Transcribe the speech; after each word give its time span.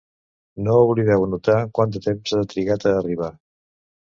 No 0.67 0.77
oblideu 0.85 1.25
anotar 1.27 1.57
quant 1.79 1.93
de 1.99 2.03
temps 2.07 2.35
ha 2.39 2.43
trigat 2.55 2.89
a 2.93 2.99
arribar. 3.03 3.33